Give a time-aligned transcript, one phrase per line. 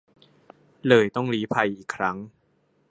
[0.87, 2.17] เลยต้องลี้ภัยอีกครั้ง